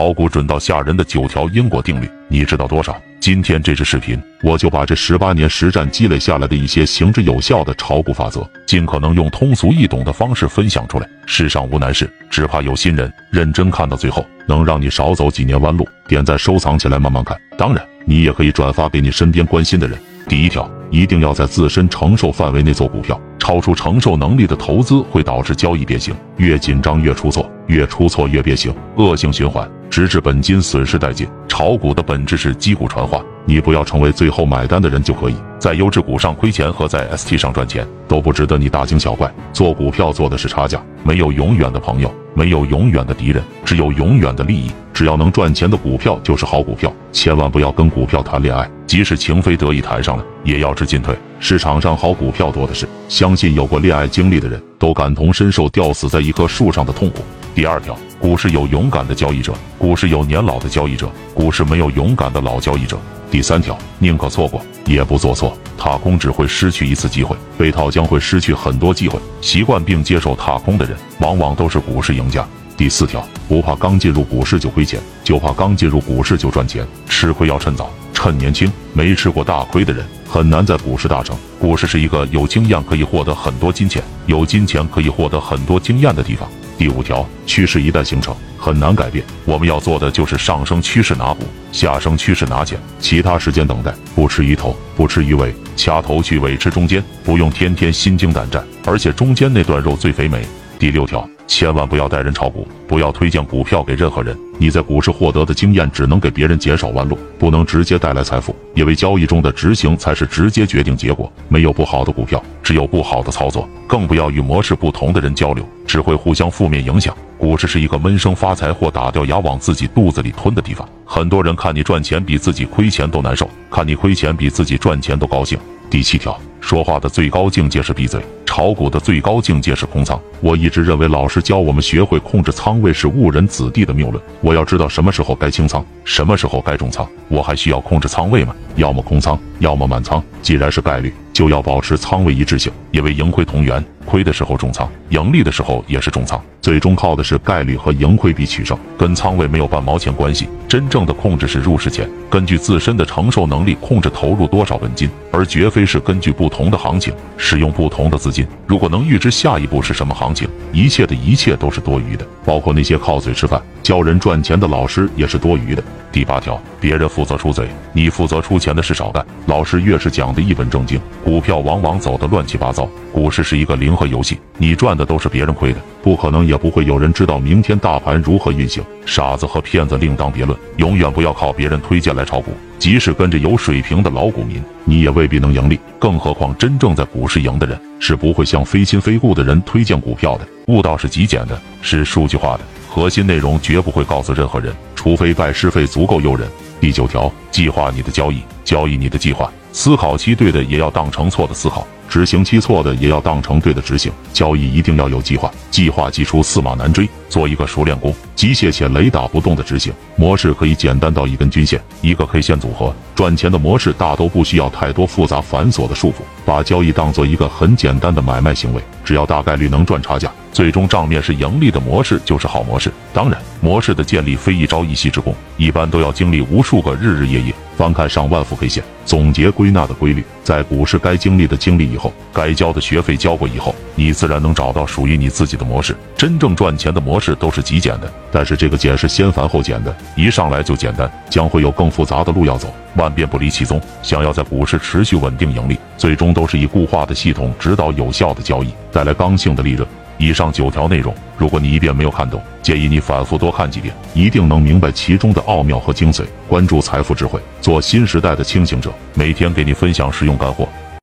[0.00, 2.98] 炒股准到吓人的九条因果定律，你知道多少？
[3.20, 11.06] 今天这支视频，我就把这十八年实战积累下来的一些行之有效的炒股法则，尽可能用通俗易懂的方式分享出来。
[11.26, 13.12] 世上无难事，只怕有心人。
[13.30, 15.86] 认真看到最后，能让你少走几年弯路。
[16.08, 17.38] 点赞收藏起来，慢慢看。
[17.58, 19.98] 当然，你也可以转发给你身边关心的人。
[20.26, 23.20] 第一条，一定要在自身承受范围内做股票。
[23.38, 29.68] 超出承受能力的投资会导致交易变形，越紧张越出错，越出错越变形，恶性循环。
[29.90, 31.28] 直至本金损失殆尽。
[31.48, 35.34] 炒股的本质是击鼓传花，你不要成为最后买单的人就可以。
[35.58, 39.30] 在优质股上亏钱和在 ST 上赚钱都不值得你大惊小怪。
[39.52, 44.70] 做股票做的是差价，没有永远的朋友，没有永远的敌人，只有永远的利益。
[44.94, 48.70] 只要能赚钱的股票就是好股票，千万不要跟股票谈恋爱。
[48.86, 51.14] 即使情非得已谈上了，也要知进退。
[51.38, 57.22] 市场上好股票多的是，相信有过恋爱经历的人都感同身受吊死在一棵树上的痛苦。
[57.54, 62.98] 第二条，股市有勇敢的交易者，股市有年老的交易者，股市没有勇敢的老交易者。
[63.30, 69.18] 第三条，宁可错过也不做错，踏空只会失去一次机会，被套将会失去很多机会。
[69.40, 72.46] 习惯并接受踏空的人，往往都是股市赢家。
[72.76, 76.86] 第四条，不怕刚进入股市就亏钱，就怕刚进入股市就赚钱。
[77.08, 78.70] 吃亏要趁早，趁年轻。
[78.92, 81.36] 没吃过大亏的人，很难在股市大成。
[81.60, 86.48] 股市是一个有经验可以获得很多金钱，有金钱可以获得很多经验的地方。
[86.80, 89.22] 第五条，趋势一旦形成，很难改变。
[89.44, 93.92] 我们要做的就是上升趋势拿股，下升趋势拿钱，其他时间等待。
[94.14, 97.04] 不吃鱼头，不吃鱼尾，掐头去尾，吃中间。
[97.22, 100.42] 不用天天心惊胆战，而且中间那段肉最肥美。
[100.78, 104.38] 第六条，千万不要带人炒股，不要推荐股票给任何人。
[104.56, 108.54] 你在股市获得的经验只能给别人减少弯路，不能直接带来财富。
[108.72, 111.30] 因为交易中的执行才是直接决定结果。
[111.48, 113.68] 没有不好的股票，只有不好的操作。
[113.88, 117.12] 更不要与模式不同的人交流，只会互相负面影响。
[117.36, 120.88] 股市是一个闷声发财或打掉牙往自己肚子里吞的地方。
[121.04, 125.58] 很多人看你赚钱比自己亏钱都难受，看你亏钱比自己赚钱都高兴。
[125.90, 128.22] 第七条，说话的最高境界是闭嘴。
[128.50, 130.20] 炒股的最高境界是空仓。
[130.40, 134.20] 我一直认为老师教我们学会控制仓位是误人子弟的谬论。
[134.40, 137.08] 我要知道什么时候该清仓，什么时候该重仓。
[137.28, 138.52] 我还需要控制仓位吗？
[138.74, 140.20] 要么空仓，要么满仓。
[140.42, 143.82] 既然是概率，就要保持仓位一致性，因为盈亏同源。
[144.04, 146.42] 亏的时候重仓，盈利的时候也是重仓。
[146.60, 150.48] 最终靠的是概率和盈亏比取胜，跟仓位没有半毛钱关系。
[150.66, 158.39] 真正的控制是入市前根据自身的承受能力控制投入多少本金，而绝非是根据不同的行情使用不同的资金。
[158.66, 165.82] 如果能预知下一步是什么行情，一切的一切都是多余的，包括那些靠嘴吃饭、教人赚钱的老师也是多余的。
[166.12, 169.24] 第八条，别人负责出嘴，你负责出钱的事少干。
[169.46, 172.88] 老师越是讲的一本正经，股票往往走得乱七八糟。
[173.12, 178.82] 股市是一个零和游戏，你赚的都是别人亏的，不可能也不会有人知道明天大盘如何运行。
[179.06, 182.52] 傻子和骗子另当别论，永远不要靠别人推荐来炒股。
[182.78, 185.78] 即使跟着有水平的老股民，你也未必能盈利。
[185.98, 190.48] 更何况真正在股市赢的人，是不会向非亲非故的人推荐股票的。
[190.66, 194.74] 悟道是极简的，是数据化的，核心内容绝不会告诉任何人。
[194.96, 196.48] 除非拜师费足够诱人。
[196.80, 199.52] 第九条，计划你的交易，交易你的计划。
[199.72, 204.12] 思考期对的也要当成错的思考，执行期错的也要当成对的执行。
[204.32, 207.08] 交易一定要有计划，计划既出驷马难追。
[207.28, 212.92] 做一个熟练工，机械且雷打不动的执行模式可以简单到一根均线、一个 K 线组合。
[213.14, 222.90] 赚钱的模式大都不需要太多复杂繁琐的束缚，把交易当做一个很简单的买卖行为，只要大概率能赚差价，最终账面是盈利的模式就是好模式。
[223.12, 227.54] 当然，模式的建立非一朝一夕之功，一般都要经历无数个日日夜夜。
[227.80, 235.96] 翻看上万幅 K 线，总结归纳的规律，在股市该经历的经历以后，该交的学费交过以后，你自然能找到属于你自己的模式。
[236.14, 243.80] 真正赚钱的模式都是极简的，但是这个简是先繁后简的，一上来就简单，将会有更复杂的路要走，万变不离其宗。
[244.02, 249.88] 想要在股市持续稳定盈利，最终都是以固化的系统指导有效的交易，带来刚性的利润。
[250.20, 256.24] 以上九条内容，如果你一遍没有看懂，建议你反复多看几遍，一定能明白其中的奥妙和精髓。
[256.46, 260.68] 关注财富智慧，做新时代的清醒者，每天给你分享实用干货。